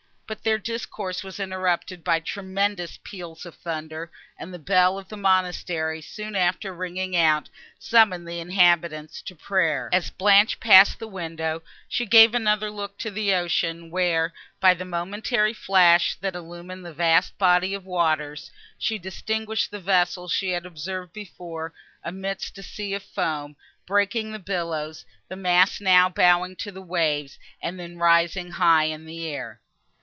But 0.27 0.45
their 0.45 0.57
discourse 0.57 1.25
was 1.25 1.41
interrupted 1.41 2.05
by 2.05 2.21
tremendous 2.21 2.97
peals 3.03 3.45
of 3.45 3.53
thunder; 3.53 4.09
and 4.37 4.53
the 4.53 4.59
bell 4.59 4.97
of 4.97 5.09
the 5.09 5.17
monastery 5.17 6.01
soon 6.01 6.37
after 6.37 6.73
ringing 6.73 7.17
out, 7.17 7.49
summoned 7.77 8.25
the 8.25 8.39
inhabitants 8.39 9.21
to 9.23 9.35
prayer. 9.35 9.89
As 9.91 10.09
Blanche 10.09 10.61
passed 10.61 10.99
the 10.99 11.07
window, 11.09 11.63
she 11.89 12.05
gave 12.05 12.33
another 12.33 12.71
look 12.71 12.97
to 12.99 13.11
the 13.11 13.33
ocean, 13.33 13.89
where, 13.91 14.31
by 14.61 14.73
the 14.73 14.85
momentary 14.85 15.51
flash, 15.51 16.15
that 16.21 16.33
illumined 16.33 16.85
the 16.85 16.93
vast 16.93 17.37
body 17.37 17.73
of 17.73 17.83
the 17.83 17.89
waters, 17.89 18.51
she 18.77 18.97
distinguished 18.97 19.69
the 19.69 19.81
vessel 19.81 20.29
she 20.29 20.51
had 20.51 20.65
observed 20.65 21.11
before, 21.11 21.73
amidst 22.05 22.57
a 22.57 22.63
sea 22.63 22.93
of 22.93 23.03
foam, 23.03 23.57
breaking 23.85 24.31
the 24.31 24.39
billows, 24.39 25.03
the 25.27 25.35
mast 25.35 25.81
now 25.81 26.07
bowing 26.07 26.55
to 26.55 26.71
the 26.71 26.81
waves, 26.81 27.37
and 27.61 27.77
then 27.77 27.97
rising 27.97 28.51
high 28.51 28.85
in 28.85 29.05
air. 29.09 29.59